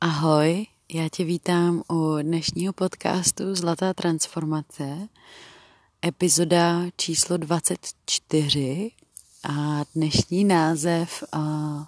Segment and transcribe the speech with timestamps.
[0.00, 5.08] Ahoj, já tě vítám u dnešního podcastu Zlatá transformace,
[6.06, 8.90] epizoda číslo 24
[9.48, 11.84] a dnešní název uh,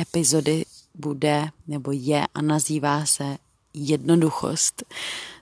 [0.00, 3.36] epizody bude nebo je a nazývá se
[3.74, 4.82] jednoduchost.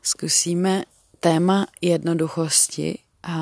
[0.03, 0.85] Zkusíme
[1.21, 3.37] téma jednoduchosti a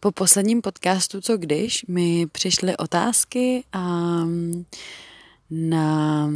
[0.00, 4.18] po posledním podcastu Co když mi přišly otázky a
[5.50, 6.28] na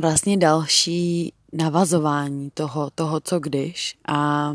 [0.00, 3.96] vlastně další navazování toho, toho, co když.
[4.08, 4.52] A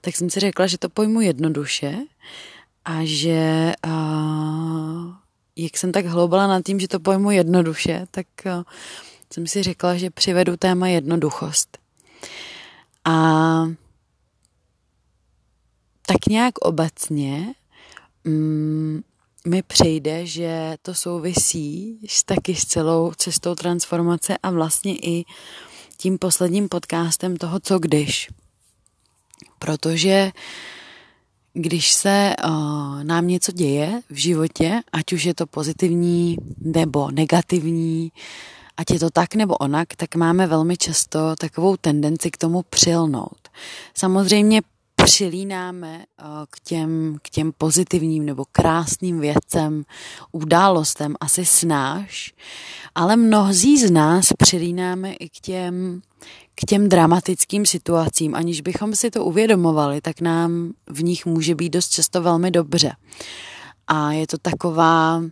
[0.00, 1.98] tak jsem si řekla, že to pojmu jednoduše
[2.84, 3.90] a že a,
[5.56, 8.64] jak jsem tak hloubala nad tím, že to pojmu jednoduše, tak a,
[9.32, 11.78] jsem si řekla, že přivedu téma jednoduchost.
[13.04, 13.14] A
[16.06, 17.54] tak nějak obecně
[18.24, 19.02] mm,
[19.46, 25.24] mi přijde, že to souvisí taky s celou cestou transformace a vlastně i
[25.96, 28.30] tím posledním podcastem toho, co když.
[29.58, 30.32] Protože
[31.52, 38.12] když se uh, nám něco děje v životě, ať už je to pozitivní nebo negativní,
[38.76, 43.48] ať je to tak nebo onak, tak máme velmi často takovou tendenci k tomu přilnout.
[43.94, 44.62] Samozřejmě
[45.04, 49.84] přilínáme eh, k těm, k těm pozitivním nebo krásným věcem,
[50.32, 52.34] událostem asi snáš,
[52.94, 56.02] ale mnozí z nás přilínáme i k těm,
[56.54, 61.70] k těm dramatickým situacím, aniž bychom si to uvědomovali, tak nám v nich může být
[61.70, 62.92] dost často velmi dobře.
[63.86, 65.22] A je to taková,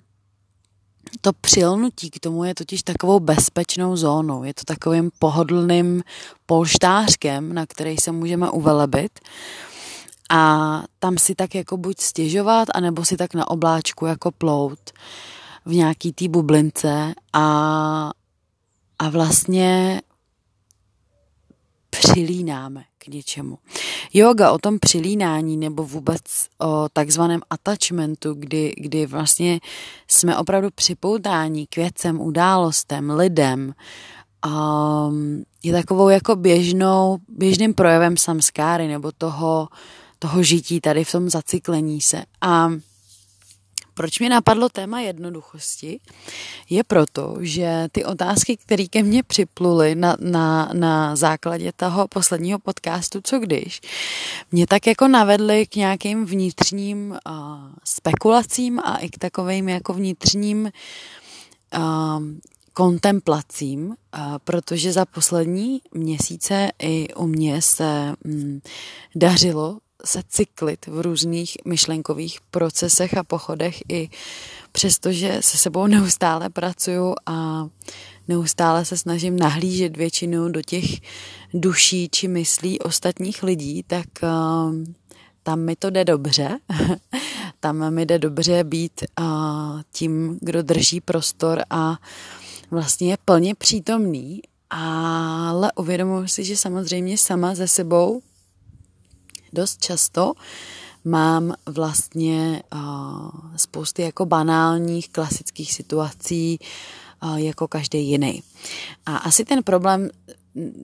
[1.21, 4.45] to přilnutí k tomu je totiž takovou bezpečnou zónou.
[4.45, 6.03] Je to takovým pohodlným
[6.47, 9.21] polštářkem, na který se můžeme uvelebit
[10.31, 14.79] a tam si tak jako buď stěžovat, anebo si tak na obláčku jako plout
[15.65, 18.11] v nějaký té bublince a,
[18.99, 20.03] a vlastně
[21.91, 23.59] přilínáme k něčemu.
[24.13, 26.21] Yoga o tom přilínání nebo vůbec
[26.59, 29.61] o takzvaném attachmentu, kdy, kdy vlastně
[30.09, 33.75] jsme opravdu připoutáni k věcem, událostem, lidem,
[34.47, 39.69] um, je takovou jako běžnou, běžným projevem samskáry nebo toho,
[40.19, 42.23] toho žití tady v tom zacyklení se.
[42.41, 42.71] A
[43.95, 46.01] proč mě napadlo téma jednoduchosti?
[46.71, 52.59] Je proto, že ty otázky, které ke mně připluly na, na, na základě toho posledního
[52.59, 53.81] podcastu Co když,
[54.53, 57.37] mě tak jako navedly k nějakým vnitřním uh,
[57.85, 60.71] spekulacím a i k takovým jako vnitřním
[61.77, 62.23] uh,
[62.73, 63.95] kontemplacím,
[64.45, 68.61] protože za poslední měsíce i u mě se um,
[69.15, 74.11] dařilo se cyklit v různých myšlenkových procesech a pochodech i
[74.73, 77.67] přestože se sebou neustále pracuju a
[78.29, 80.85] neustále se snažím nahlížet většinou do těch
[81.55, 84.75] duší či myslí ostatních lidí, tak uh,
[85.43, 86.59] tam mi to jde dobře.
[87.61, 89.05] tam mi jde dobře být
[89.93, 91.97] tím, kdo drží prostor a
[92.71, 98.23] vlastně je plně přítomný, ale uvědomuji si, že samozřejmě sama ze sebou
[99.53, 100.33] dost často
[101.05, 106.59] mám vlastně uh, spousty jako banálních klasických situací
[107.23, 108.43] uh, jako každý jiný.
[109.07, 110.11] A asi ten problém,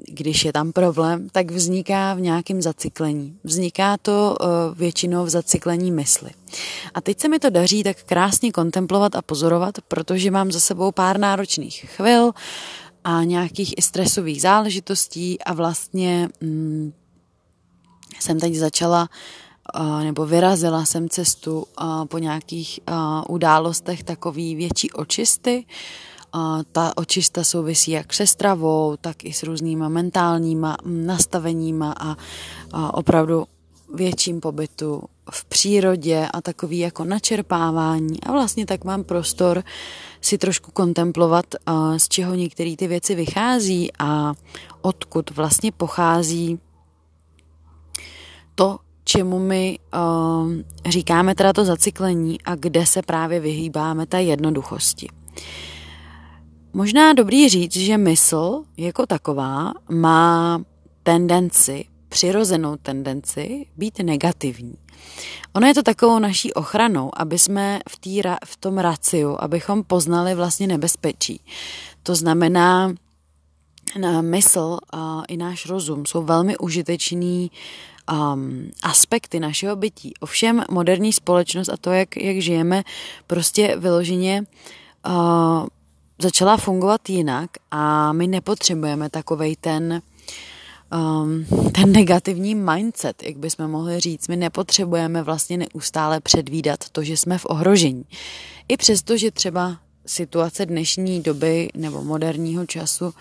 [0.08, 3.38] když je tam problém, tak vzniká v nějakém zacyklení.
[3.44, 4.48] Vzniká to uh,
[4.78, 6.30] většinou v zacyklení mysli.
[6.94, 10.92] A teď se mi to daří tak krásně kontemplovat a pozorovat, protože mám za sebou
[10.92, 12.32] pár náročných chvil
[13.04, 16.92] a nějakých i stresových záležitostí a vlastně mm,
[18.20, 19.08] jsem teď začala
[20.02, 21.66] nebo vyrazila jsem cestu
[22.08, 22.80] po nějakých
[23.28, 25.66] událostech takový větší očisty.
[26.72, 32.16] Ta očista souvisí jak se stravou, tak i s různýma mentálníma nastaveníma a
[32.94, 33.44] opravdu
[33.94, 39.64] větším pobytu v přírodě a takový jako načerpávání a vlastně tak mám prostor
[40.20, 41.46] si trošku kontemplovat,
[41.96, 44.34] z čeho některé ty věci vychází a
[44.82, 46.58] odkud vlastně pochází
[48.58, 50.52] to, čemu my uh,
[50.86, 55.08] říkáme teda to zacyklení a kde se právě vyhýbáme té jednoduchosti.
[56.72, 60.60] Možná dobrý říct, že mysl jako taková má
[61.02, 64.74] tendenci, přirozenou tendenci být negativní.
[65.52, 70.34] Ono je to takovou naší ochranou, aby jsme v, tý, v tom raciu, abychom poznali
[70.34, 71.40] vlastně nebezpečí.
[72.02, 72.94] To znamená,
[74.20, 77.50] mysl a i náš rozum jsou velmi užitečný
[78.12, 80.14] um, aspekty našeho bytí.
[80.20, 82.82] Ovšem moderní společnost a to, jak, jak žijeme,
[83.26, 84.44] prostě vyloženě
[85.06, 85.66] uh,
[86.22, 90.02] začala fungovat jinak a my nepotřebujeme takovej ten
[90.92, 94.28] um, ten negativní mindset, jak bychom mohli říct.
[94.28, 98.04] My nepotřebujeme vlastně neustále předvídat to, že jsme v ohrožení.
[98.68, 99.76] I přesto, že třeba
[100.06, 103.14] situace dnešní doby nebo moderního času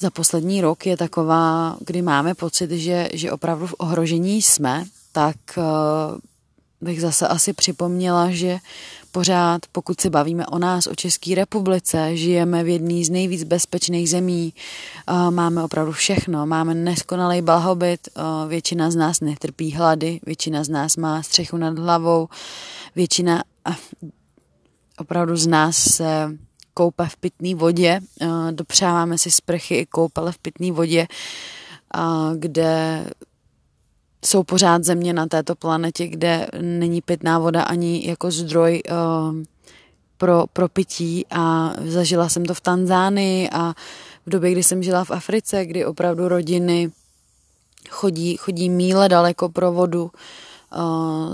[0.00, 5.36] za poslední rok je taková, kdy máme pocit, že, že opravdu v ohrožení jsme, tak
[5.56, 5.64] uh,
[6.80, 8.58] bych zase asi připomněla, že
[9.12, 14.10] pořád, pokud se bavíme o nás, o České republice, žijeme v jedné z nejvíc bezpečných
[14.10, 14.54] zemí,
[15.10, 20.68] uh, máme opravdu všechno, máme neskonalý blahobyt, uh, většina z nás netrpí hlady, většina z
[20.68, 22.28] nás má střechu nad hlavou,
[22.96, 23.42] většina
[24.98, 26.38] opravdu z nás se
[26.78, 28.00] koupe v pitné vodě,
[28.50, 31.06] dopřáváme si sprchy i koupele v pitné vodě,
[32.34, 33.04] kde
[34.24, 38.82] jsou pořád země na této planetě, kde není pitná voda ani jako zdroj
[40.18, 41.26] pro, pro pití.
[41.30, 43.74] A zažila jsem to v Tanzánii a
[44.26, 46.90] v době, kdy jsem žila v Africe, kdy opravdu rodiny
[47.90, 50.10] chodí, chodí míle daleko pro vodu,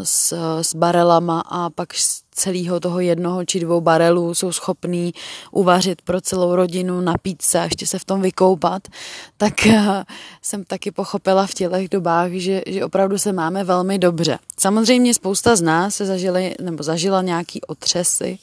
[0.03, 0.33] s,
[0.63, 5.15] s barelama a pak z celého toho jednoho či dvou barelů jsou schopní
[5.51, 8.89] uvařit pro celou rodinu, napít se a ještě se v tom vykoupat,
[9.37, 10.05] tak eh,
[10.43, 14.39] jsem taky pochopila v těch dobách, že, že opravdu se máme velmi dobře.
[14.59, 18.39] Samozřejmě spousta z nás se zažili, nebo zažila nějaký otřesy,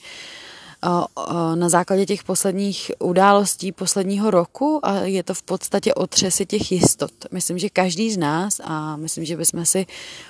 [1.56, 7.12] na základě těch posledních událostí posledního roku a je to v podstatě otřesy těch jistot.
[7.32, 9.86] Myslím, že každý z nás a myslím, že bychom si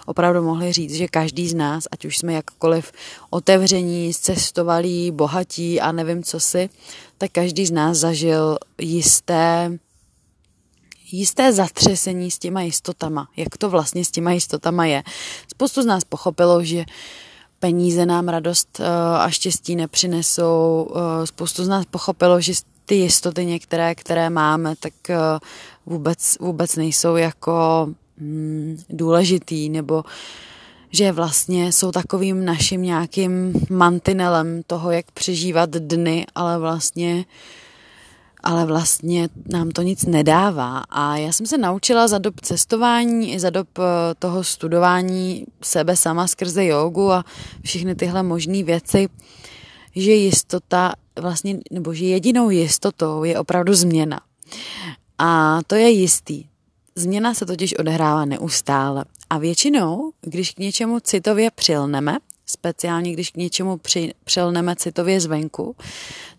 [0.06, 2.92] opravdu mohli říct, že každý z nás, ať už jsme jakkoliv
[3.30, 6.70] otevření, cestovalí, bohatí a nevím co si,
[7.18, 9.80] tak každý z nás zažil jisté
[11.14, 13.28] jisté zatřesení s těma jistotama.
[13.38, 15.04] Jak to vlastně s těma jistotama je.
[15.48, 16.86] Spoustu z nás pochopilo, že uh,
[17.62, 18.86] peníze nám radost eh,
[19.18, 20.88] a štěstí nepřinesou.
[20.96, 22.54] Eh, spoustu z nás pochopilo, že
[22.86, 25.18] ty jistoty některé, které máme, tak eh,
[25.86, 27.88] vůbec, vůbec nejsou jako
[28.18, 30.04] hmm, důležitý, nebo
[30.92, 37.61] že vlastně jsou takovým naším nějakým mantinelem toho, jak přežívat dny, ale vlastně uh,
[38.44, 40.84] ale vlastně nám to nic nedává.
[40.90, 43.84] A já jsem se naučila za dob cestování i za dob eh,
[44.20, 47.26] toho studování sebe sama skrze jogu a
[47.64, 49.10] všechny tyhle možné věci,
[49.96, 54.22] že jistota vlastně, nebo že jedinou jistotou je opravdu změna.
[55.18, 56.46] A to je jistý.
[56.96, 59.06] Změna se totiž odehrává neustále.
[59.30, 62.18] A většinou, když k něčemu citově přilneme,
[62.52, 65.76] speciálně když k něčemu při, přilneme citově zvenku,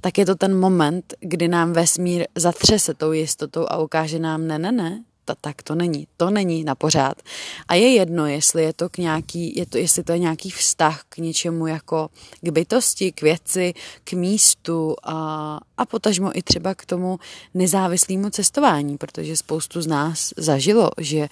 [0.00, 4.58] tak je to ten moment, kdy nám vesmír zatřese tou jistotou a ukáže nám ne,
[4.58, 7.22] ne, ne, ta, tak to není, to není na pořád.
[7.68, 11.02] A je jedno, jestli je to k nějaký, je to, jestli to je nějaký vztah
[11.08, 12.08] k něčemu jako
[12.40, 13.74] k bytosti, k věci,
[14.04, 17.18] k místu a, a potažmo i třeba k tomu
[17.54, 21.28] nezávislému cestování, protože spoustu z nás zažilo, že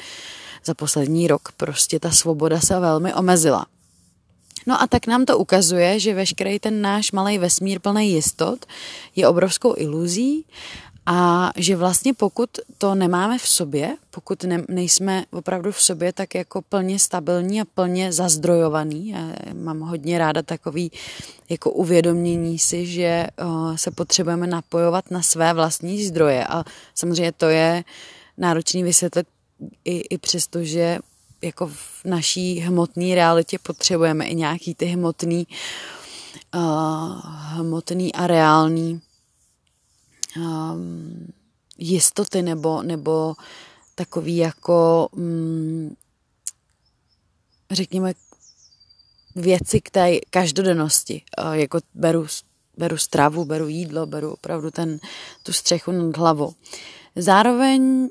[0.64, 3.66] za poslední rok prostě ta svoboda se velmi omezila.
[4.66, 8.66] No a tak nám to ukazuje, že veškerý ten náš malý vesmír plný jistot
[9.16, 10.44] je obrovskou iluzí
[11.06, 16.34] a že vlastně pokud to nemáme v sobě, pokud ne, nejsme opravdu v sobě tak
[16.34, 20.92] jako plně stabilní a plně zazdrojovaný, já mám hodně ráda takový
[21.48, 26.46] jako uvědomění si, že uh, se potřebujeme napojovat na své vlastní zdroje.
[26.46, 26.64] A
[26.94, 27.84] samozřejmě to je
[28.38, 29.26] náročný vysvětlit
[29.84, 30.98] i, i přesto, že
[31.42, 35.46] jako v naší hmotné realitě potřebujeme i nějaký ty hmotný,
[36.54, 39.00] uh, hmotný a reální
[40.36, 41.26] um,
[41.78, 43.34] jistoty nebo, nebo
[43.94, 45.96] takový jako um,
[47.70, 48.12] řekněme
[49.36, 52.26] věci k té každodennosti, uh, jako beru,
[52.76, 54.98] beru stravu, beru jídlo, beru opravdu ten,
[55.42, 56.54] tu střechu nad hlavou.
[57.16, 58.08] Zároveň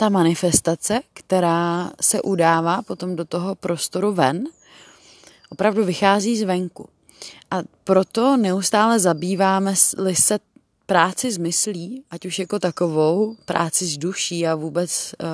[0.00, 4.44] ta manifestace, která se udává potom do toho prostoru ven,
[5.48, 6.88] opravdu vychází zvenku.
[7.50, 9.76] A proto neustále zabýváme
[10.12, 10.38] se
[10.86, 15.28] práci s myslí, ať už jako takovou, práci s duší a vůbec uh,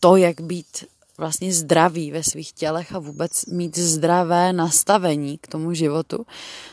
[0.00, 0.84] to, jak být
[1.18, 6.26] vlastně zdravý ve svých tělech a vůbec mít zdravé nastavení k tomu životu,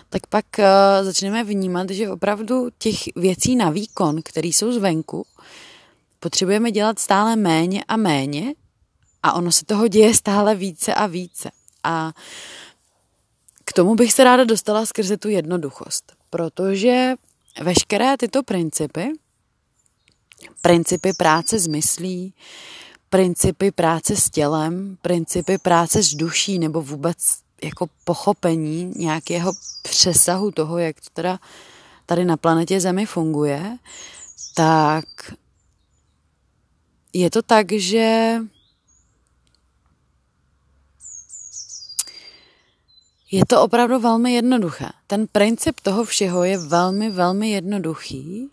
[0.09, 0.65] tak pak uh,
[1.05, 5.25] začneme vnímat, že opravdu těch věcí na výkon, které jsou zvenku,
[6.25, 8.53] potřebujeme dělat stále méně a méně
[9.23, 11.51] a ono se toho děje stále více a více.
[11.83, 12.13] A
[13.65, 17.13] k tomu bych se ráda dostala skrze tu jednoduchost, protože
[17.61, 19.11] veškeré tyto principy,
[20.61, 22.33] principy práce s myslí,
[23.09, 27.17] principy práce s tělem, principy práce s duší nebo vůbec
[27.63, 31.39] jako pochopení nějakého přesahu toho, jak to teda
[32.05, 33.77] tady na planetě Zemi funguje,
[34.55, 35.05] tak
[37.15, 38.37] je to tak, že
[43.31, 44.89] je to opravdu velmi jednoduché.
[45.07, 48.49] Ten princip toho všeho je velmi, velmi jednoduchý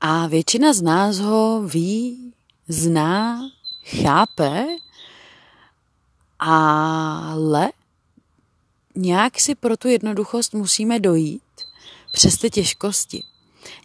[0.00, 2.32] a většina z nás ho ví,
[2.68, 3.40] zná,
[3.84, 4.66] chápe,
[6.38, 7.72] ale
[8.94, 11.42] nějak si pro tu jednoduchost musíme dojít
[12.12, 13.22] přes ty těžkosti.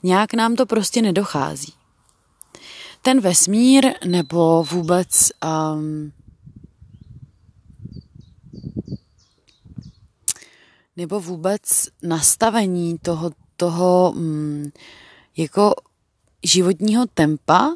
[0.03, 1.73] Nějak nám to prostě nedochází.
[3.05, 5.31] Ten vesmír nebo vůbec
[5.75, 6.11] um,
[10.97, 14.71] nebo vůbec nastavení toho, toho um,
[15.37, 15.73] jako
[16.43, 17.75] životního tempa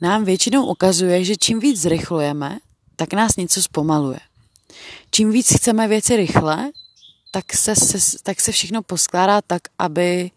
[0.00, 2.58] nám většinou ukazuje, že čím víc zrychlujeme,
[2.96, 4.20] tak nás něco zpomaluje.
[5.10, 6.70] Čím víc chceme věci rychle,
[7.30, 10.30] tak se, se, tak se všechno poskládá tak, aby,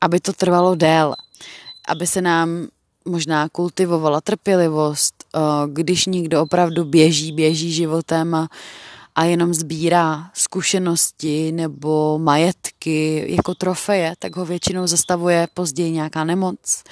[0.00, 1.16] aby to trvalo déle.
[1.88, 2.68] Aby se nám
[3.06, 8.48] možná kultivovala trpělivost, eh, když někdo opravdu běží, běží životem a,
[9.14, 16.84] a jenom sbírá zkušenosti nebo majetky jako trofeje, tak ho většinou zastavuje později nějaká nemoc.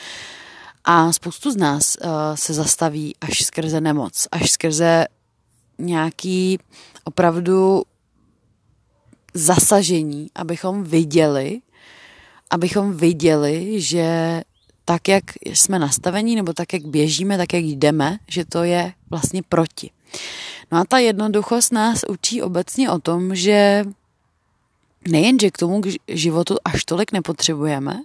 [0.84, 5.06] A spoustu z nás uh, se zastaví až skrze nemoc, až skrze
[5.78, 6.58] nějaký
[7.04, 7.82] opravdu
[9.34, 11.60] zasažení, abychom viděli,
[12.50, 14.42] abychom viděli, že
[14.84, 19.42] tak, jak jsme nastavení, nebo tak, jak běžíme, tak, jak jdeme, že to je vlastně
[19.42, 19.90] proti.
[20.72, 23.84] No a ta jednoduchost nás učí obecně o tom, že
[25.08, 28.00] nejenže k tomu životu až tolik nepotřebujeme,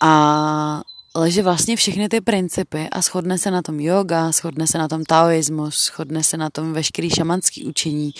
[0.00, 0.82] a
[1.14, 4.88] ale že vlastně všechny ty principy a shodne se na tom yoga, shodne se na
[4.88, 8.14] tom taoismus, shodne se na tom veškerý šamanský učení,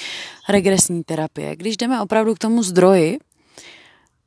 [0.48, 1.56] regresní terapie.
[1.56, 3.18] Když jdeme opravdu k tomu zdroji,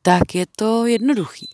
[0.01, 1.49] tak je to jednoduchý.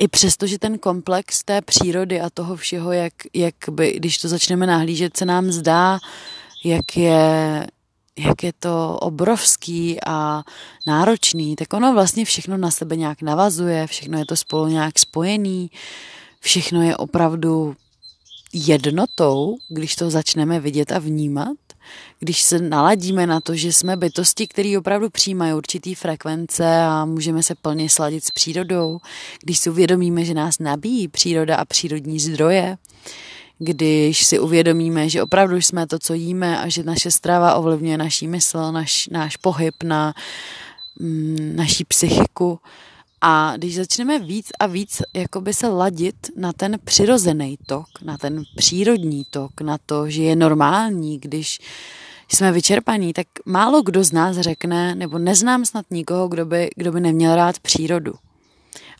[0.00, 4.28] I přesto, že ten komplex té přírody a toho všeho, jak, jak by, když to
[4.28, 5.98] začneme nahlížet, se nám zdá,
[6.64, 7.66] jak je,
[8.18, 10.42] jak je to obrovský a
[10.86, 15.70] náročný, tak ono vlastně všechno na sebe nějak navazuje, všechno je to spolu nějak spojený,
[16.40, 17.76] všechno je opravdu
[18.52, 21.56] jednotou, když to začneme vidět a vnímat,
[22.18, 27.42] když se naladíme na to, že jsme bytosti, které opravdu přijímají určitý frekvence a můžeme
[27.42, 28.98] se plně sladit s přírodou,
[29.42, 32.76] když si uvědomíme, že nás nabíjí příroda a přírodní zdroje,
[33.58, 38.28] když si uvědomíme, že opravdu jsme to, co jíme a že naše strava ovlivňuje naší
[38.28, 40.14] mysl, naš, náš pohyb, na
[40.98, 42.58] mm, naší psychiku,
[43.20, 48.42] a když začneme víc a víc jakoby se ladit na ten přirozený tok, na ten
[48.56, 51.58] přírodní tok, na to, že je normální, když
[52.28, 56.92] jsme vyčerpaní, tak málo kdo z nás řekne, nebo neznám snad nikoho, kdo by, kdo
[56.92, 58.14] by neměl rád přírodu.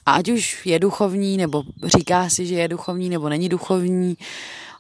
[0.07, 4.17] A ať už je duchovní, nebo říká si, že je duchovní, nebo není duchovní,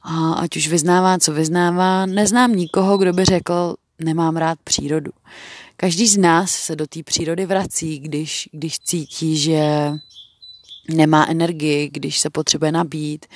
[0.02, 5.10] a ať už vyznává, co vyznává, neznám nikoho, kdo by řekl, nemám rád přírodu.
[5.80, 9.92] Každý z nás se do té přírody vrací, když, když cítí, že
[10.94, 13.26] nemá energii, když se potřebuje nabít.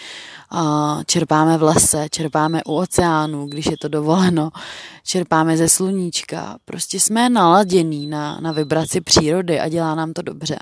[1.06, 4.50] Čerpáme v lese, čerpáme u oceánu, když je to dovoleno,
[5.04, 6.58] čerpáme ze sluníčka.
[6.64, 10.58] Prostě jsme naladění na, na vibraci přírody a dělá nám to dobře.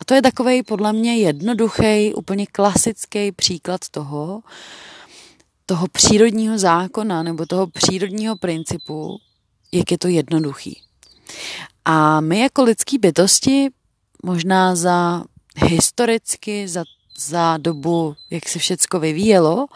[0.00, 4.40] A to je takový podle mě jednoduchý, úplně klasický příklad toho,
[5.66, 9.18] toho přírodního zákona nebo toho přírodního principu,
[9.72, 10.82] jak je to jednoduchý.
[11.84, 13.70] A my jako lidský bytosti
[14.22, 15.24] možná za
[15.56, 16.84] historicky, za,
[17.18, 19.66] za dobu, jak se všecko vyvíjelo,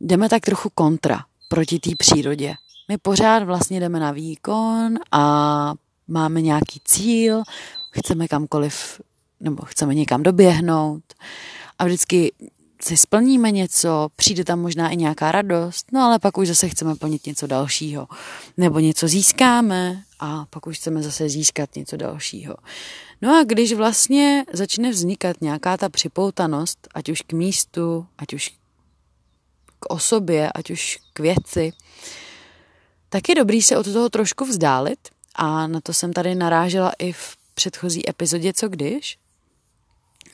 [0.00, 2.54] jdeme tak trochu kontra proti té přírodě.
[2.88, 5.74] My pořád vlastně jdeme na výkon a
[6.08, 7.42] máme nějaký cíl,
[7.90, 9.00] chceme kamkoliv,
[9.40, 11.02] nebo chceme někam doběhnout
[11.78, 12.32] a vždycky
[12.82, 16.94] si splníme něco, přijde tam možná i nějaká radost, no ale pak už zase chceme
[16.94, 18.08] plnit něco dalšího.
[18.56, 22.54] Nebo něco získáme a pak už chceme zase získat něco dalšího.
[23.22, 28.50] No a když vlastně začne vznikat nějaká ta připoutanost, ať už k místu, ať už
[29.78, 31.72] k osobě, ať už k věci,
[33.08, 34.98] tak je dobrý se od toho trošku vzdálit
[35.34, 39.18] a na to jsem tady narážela i v předchozí epizodě Co když.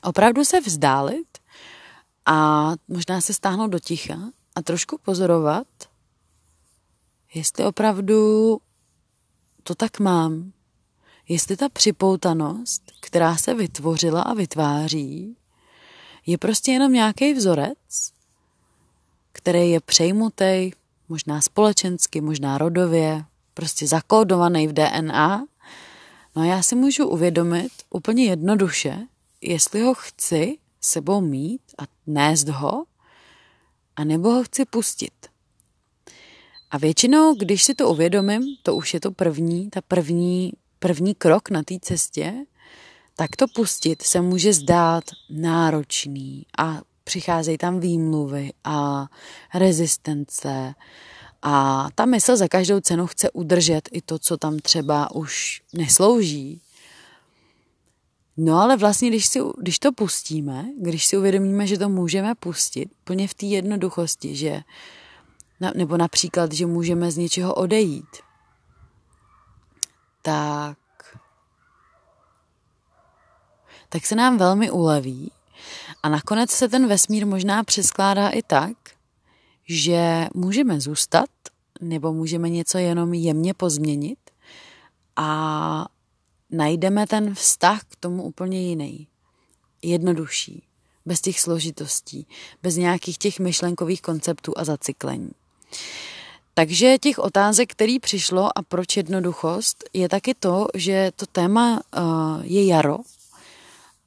[0.03, 1.27] Opravdu se vzdálit
[2.25, 4.19] a možná se stáhnout do ticha
[4.55, 5.67] a trošku pozorovat,
[7.33, 8.57] jestli opravdu
[9.63, 10.51] to tak mám.
[11.27, 15.37] Jestli ta připoutanost, která se vytvořila a vytváří,
[16.25, 18.11] je prostě jenom nějaký vzorec,
[19.31, 20.71] který je přejmutý,
[21.09, 25.45] možná společensky, možná rodově, prostě zakódovaný v DNA.
[26.35, 29.07] No a já si můžu uvědomit úplně jednoduše,
[29.41, 32.83] jestli ho chci sebou mít a nést ho,
[33.95, 35.13] a nebo ho chci pustit.
[36.71, 41.49] A většinou, když si to uvědomím, to už je to první, ta první, první krok
[41.49, 42.33] na té cestě,
[43.15, 49.07] tak to pustit se může zdát náročný a přicházejí tam výmluvy a
[49.53, 50.73] rezistence
[51.41, 56.61] a ta mysl za každou cenu chce udržet i to, co tam třeba už neslouží.
[58.43, 62.89] No ale vlastně, když, si, když to pustíme, když si uvědomíme, že to můžeme pustit,
[63.03, 64.61] plně v té jednoduchosti, že,
[65.75, 68.17] nebo například, že můžeme z něčeho odejít,
[70.21, 70.77] tak,
[73.89, 75.31] tak se nám velmi uleví
[76.03, 78.77] a nakonec se ten vesmír možná přeskládá i tak,
[79.67, 81.29] že můžeme zůstat
[81.81, 84.19] nebo můžeme něco jenom jemně pozměnit
[85.15, 85.85] a
[86.51, 89.07] najdeme ten vztah k tomu úplně jiný.
[89.81, 90.63] Jednodušší,
[91.05, 92.27] bez těch složitostí,
[92.63, 95.31] bez nějakých těch myšlenkových konceptů a zacyklení.
[96.53, 102.01] Takže těch otázek, který přišlo a proč jednoduchost, je taky to, že to téma uh,
[102.43, 102.97] je jaro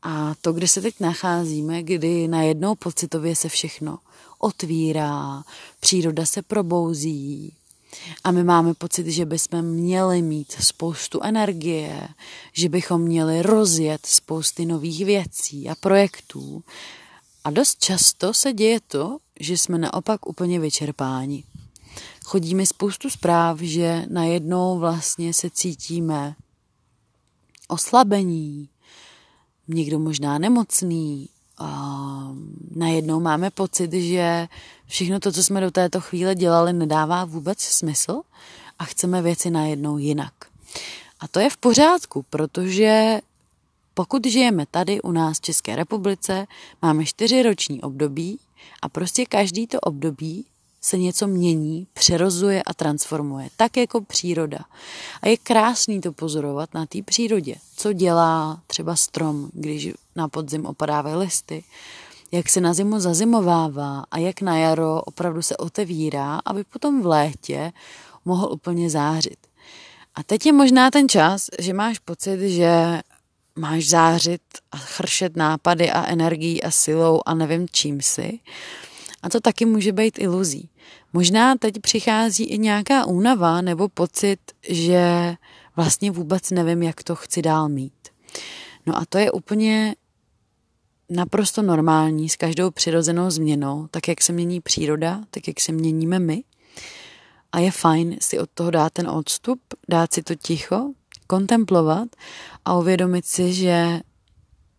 [0.02, 3.98] a to, kde se teď nacházíme, kdy najednou pocitově se všechno
[4.38, 5.42] otvírá,
[5.80, 7.54] příroda se probouzí,
[8.24, 12.08] a my máme pocit, že bychom měli mít spoustu energie,
[12.52, 16.62] že bychom měli rozjet spousty nových věcí a projektů.
[17.44, 21.44] A dost často se děje to, že jsme naopak úplně vyčerpáni.
[22.24, 26.34] Chodí mi spoustu zpráv, že najednou vlastně se cítíme
[27.68, 28.68] oslabení,
[29.68, 32.28] někdo možná nemocný, a
[32.76, 34.48] najednou máme pocit, že
[34.86, 38.20] všechno to, co jsme do této chvíle dělali, nedává vůbec smysl
[38.78, 40.32] a chceme věci najednou jinak.
[41.20, 43.20] A to je v pořádku, protože
[43.94, 46.46] pokud žijeme tady u nás v České republice,
[46.82, 48.38] máme čtyři roční období
[48.82, 50.44] a prostě každý to období
[50.84, 54.58] se něco mění, přerozuje a transformuje, tak jako příroda.
[55.22, 60.66] A je krásný to pozorovat na té přírodě, co dělá třeba strom, když na podzim
[60.66, 61.64] opadávají listy,
[62.32, 67.06] jak se na zimu zazimovává a jak na jaro opravdu se otevírá, aby potom v
[67.06, 67.72] létě
[68.24, 69.38] mohl úplně zářit.
[70.14, 73.00] A teď je možná ten čas, že máš pocit, že
[73.56, 74.42] máš zářit
[74.72, 78.38] a chršet nápady a energií a silou a nevím čím si.
[79.24, 80.70] A to taky může být iluzí.
[81.12, 85.34] Možná teď přichází i nějaká únava nebo pocit, že
[85.76, 88.08] vlastně vůbec nevím, jak to chci dál mít.
[88.86, 89.94] No a to je úplně
[91.10, 96.18] naprosto normální s každou přirozenou změnou, tak jak se mění příroda, tak jak se měníme
[96.18, 96.44] my.
[97.52, 100.92] A je fajn si od toho dát ten odstup, dát si to ticho,
[101.26, 102.08] kontemplovat
[102.64, 104.00] a uvědomit si, že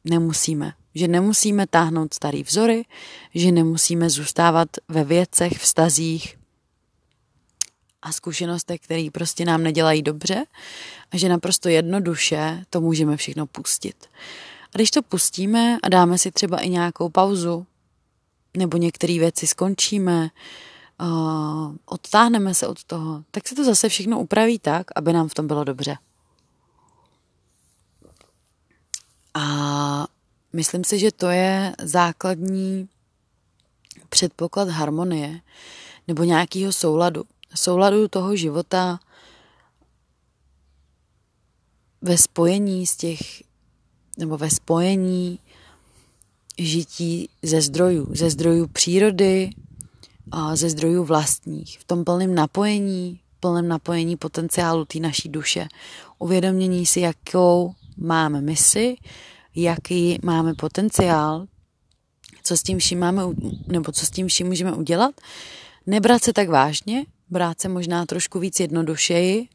[0.03, 0.73] nemusíme.
[0.95, 2.85] Že nemusíme táhnout starý vzory,
[3.35, 6.37] že nemusíme zůstávat ve věcech, vztazích
[8.01, 10.45] a zkušenostech, které prostě nám nedělají dobře
[11.11, 14.05] a že naprosto jednoduše to můžeme všechno pustit.
[14.63, 17.65] A když to pustíme a dáme si třeba i nějakou pauzu,
[18.57, 20.29] nebo některé věci skončíme,
[21.85, 25.47] odtáhneme se od toho, tak se to zase všechno upraví tak, aby nám v tom
[25.47, 25.97] bylo dobře.
[29.33, 30.07] A
[30.55, 32.89] myslím si, že to je základní
[34.09, 35.41] předpoklad harmonie
[36.07, 37.23] nebo nějakého souladu.
[37.55, 38.99] Souladu toho života
[42.01, 43.19] ve spojení z těch
[44.17, 45.39] nebo ve spojení
[46.57, 49.49] žití ze zdrojů, ze zdrojů přírody
[50.31, 55.67] a ze zdrojů vlastních, v tom plném napojení, plném napojení potenciálu té naší duše,
[56.19, 58.95] uvědomění si, jakou máme misi,
[59.55, 61.45] jaký máme potenciál,
[62.43, 63.23] co s tím vším máme,
[63.67, 65.15] nebo co s tím vším můžeme udělat,
[65.87, 69.47] nebrat se tak vážně, brát se možná trošku víc jednodušeji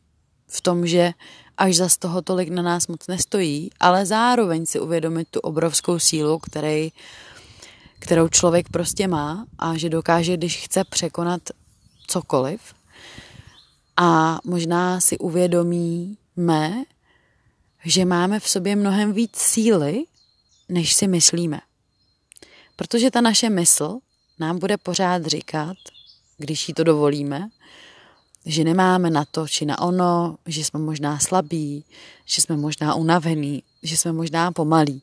[0.48, 1.12] v tom, že
[1.56, 5.98] až za z toho tolik na nás moc nestojí, ale zároveň si uvědomit tu obrovskou
[5.98, 6.92] sílu, který,
[7.98, 11.42] kterou člověk prostě má a že dokáže, když chce překonat
[12.06, 12.60] cokoliv.
[13.96, 16.84] A možná si uvědomíme,
[17.84, 20.04] že máme v sobě mnohem víc síly,
[20.68, 21.60] než si myslíme.
[22.76, 23.98] Protože ta naše mysl
[24.38, 25.76] nám bude pořád říkat,
[26.38, 27.48] když jí to dovolíme,
[28.46, 31.84] že nemáme na to či na ono, že jsme možná slabí,
[32.24, 35.02] že jsme možná unavení, že jsme možná pomalí.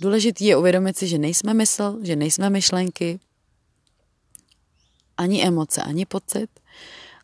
[0.00, 3.20] Důležitý je uvědomit si, že nejsme mysl, že nejsme myšlenky,
[5.16, 6.48] ani emoce, ani pocit,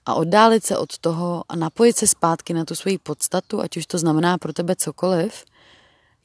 [0.09, 3.87] a oddálit se od toho a napojit se zpátky na tu svoji podstatu, ať už
[3.87, 5.45] to znamená pro tebe cokoliv,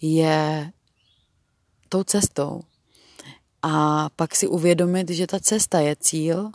[0.02, 0.72] je
[1.90, 2.62] tou cestou.
[3.62, 6.52] A pak si uvědomit, že ta cesta je cíl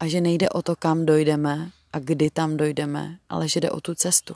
[0.00, 3.80] a že nejde o to, kam dojdeme a kdy tam dojdeme, ale že jde o
[3.80, 4.34] tu cestu.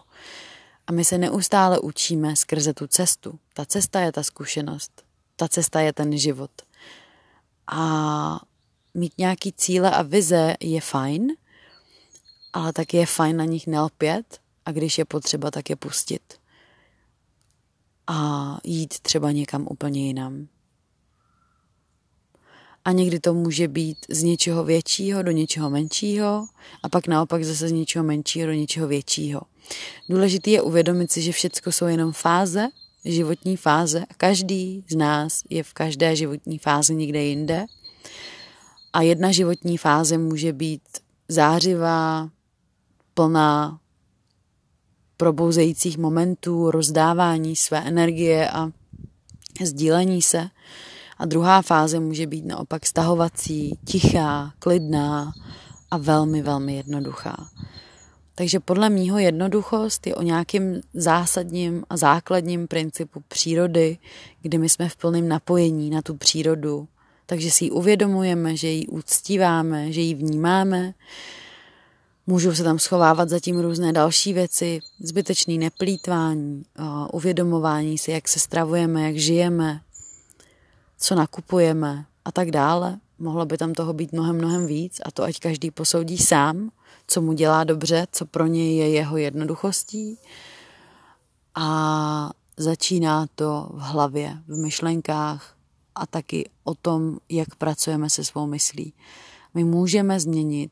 [0.87, 3.38] A my se neustále učíme skrze tu cestu.
[3.54, 5.02] Ta cesta je ta zkušenost.
[5.37, 6.50] Ta cesta je ten život.
[7.66, 8.40] A
[8.94, 11.33] mít nějaký cíle a vize je fajn,
[12.55, 16.23] ale tak je fajn na nich nelpět a když je potřeba, tak je pustit.
[18.07, 20.49] A jít třeba někam úplně jinam.
[22.85, 26.47] A někdy to může být z něčeho většího do něčeho menšího
[26.83, 29.40] a pak naopak zase z něčeho menšího do něčeho většího.
[30.09, 32.69] Důležité je uvědomit si, že všechno jsou jenom fáze,
[33.05, 37.64] životní fáze a každý z nás je v každé životní fázi někde jinde.
[38.93, 40.83] A jedna životní fáze může být
[41.29, 42.31] zářivá,
[43.14, 43.79] plná
[45.16, 48.70] probouzejících momentů, rozdávání své energie a
[49.64, 50.48] sdílení se.
[51.18, 55.33] A druhá fáze může být naopak stahovací, tichá, klidná
[55.90, 57.48] a velmi, velmi jednoduchá.
[58.35, 63.98] Takže podle mýho jednoduchost je o nějakým zásadním a základním principu přírody,
[64.42, 66.88] kdy my jsme v plném napojení na tu přírodu.
[67.27, 70.94] Takže si ji uvědomujeme, že ji uctíváme, že ji vnímáme.
[72.27, 76.63] Můžou se tam schovávat zatím různé další věci, zbytečný neplýtvání,
[77.13, 79.81] uvědomování si, jak se stravujeme, jak žijeme,
[80.99, 82.99] co nakupujeme a tak dále.
[83.19, 86.71] Mohlo by tam toho být mnohem, mnohem víc a to ať každý posoudí sám,
[87.07, 90.19] co mu dělá dobře, co pro něj je jeho jednoduchostí.
[91.55, 95.57] A začíná to v hlavě, v myšlenkách
[95.95, 98.93] a taky o tom, jak pracujeme se svou myslí.
[99.55, 100.71] My můžeme změnit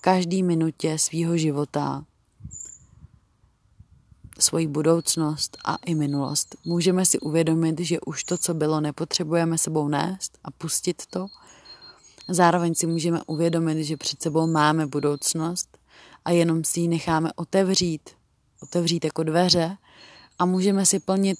[0.00, 2.04] každé minutě svýho života
[4.38, 6.56] svoji budoucnost a i minulost.
[6.64, 11.26] Můžeme si uvědomit, že už to, co bylo, nepotřebujeme sebou nést a pustit to.
[12.28, 15.78] Zároveň si můžeme uvědomit, že před sebou máme budoucnost
[16.24, 18.10] a jenom si ji necháme otevřít,
[18.62, 19.76] otevřít jako dveře
[20.38, 21.38] a můžeme si plnit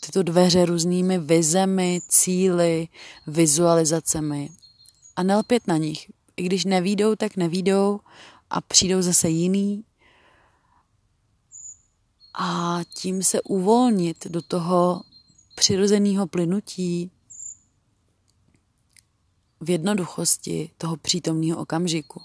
[0.00, 2.88] tyto dveře různými vizemi, cíly,
[3.26, 4.50] vizualizacemi
[5.16, 6.10] a nelpět na nich.
[6.42, 8.00] I když nevídou, tak nevídou
[8.50, 9.84] a přijdou zase jiný
[12.34, 15.02] a tím se uvolnit do toho
[15.54, 17.10] přirozeného plynutí
[19.60, 22.22] v jednoduchosti toho přítomného okamžiku.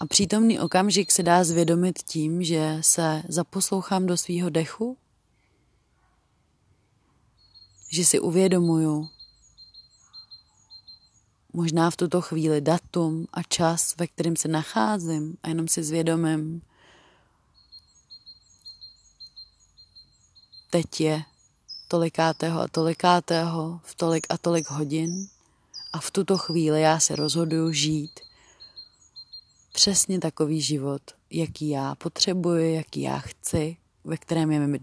[0.00, 4.96] A přítomný okamžik se dá zvědomit tím, že se zaposlouchám do svýho dechu,
[7.90, 9.08] že si uvědomuju
[11.54, 16.62] možná v tuto chvíli datum a čas, ve kterém se nacházím a jenom si zvědomím,
[20.70, 21.22] teď je
[21.88, 25.28] tolikátého a tolikátého v tolik a tolik hodin
[25.92, 28.20] a v tuto chvíli já se rozhoduju žít
[29.72, 34.80] přesně takový život, jaký já potřebuji, jaký já chci, ve kterém je mi,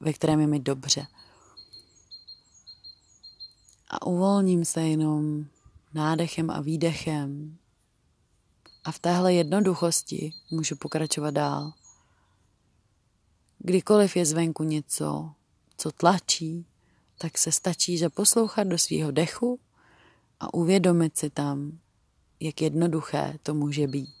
[0.00, 1.06] ve kterém je mi dobře.
[3.90, 5.46] A uvolním se jenom
[5.94, 7.58] nádechem a výdechem.
[8.84, 11.72] A v téhle jednoduchosti můžu pokračovat dál.
[13.58, 15.30] Kdykoliv je zvenku něco,
[15.76, 16.66] co tlačí,
[17.18, 19.60] tak se stačí zaposlouchat do svého dechu
[20.40, 21.78] a uvědomit si tam,
[22.40, 24.14] jak jednoduché to může být.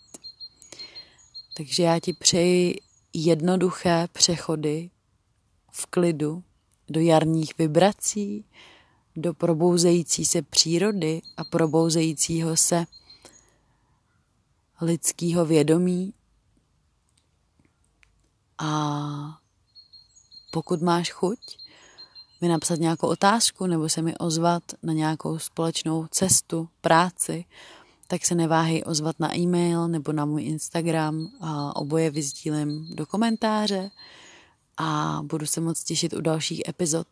[1.56, 2.80] Takže já ti přeji
[3.12, 4.90] jednoduché přechody
[5.72, 6.44] v klidu
[6.88, 8.44] do jarních vibrací,
[9.20, 12.86] do probouzející se přírody a probouzejícího se
[14.80, 16.14] lidského vědomí
[18.58, 19.40] a
[20.50, 21.38] pokud máš chuť
[22.40, 27.44] mi napsat nějakou otázku nebo se mi ozvat na nějakou společnou cestu, práci,
[28.06, 33.90] tak se neváhej ozvat na e-mail nebo na můj Instagram a oboje vyzdílím do komentáře
[34.76, 37.06] a budu se moc těšit u dalších epizod.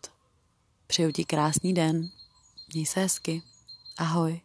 [0.88, 2.10] Přeju ti krásný den,
[2.74, 3.42] měj se hezky,
[3.98, 4.40] ahoj.